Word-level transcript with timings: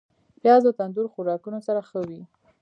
پیاز 0.41 0.61
د 0.65 0.69
تندور 0.77 1.05
خوراکونو 1.13 1.59
سره 1.67 1.81
ښه 1.89 1.99
وي 2.07 2.21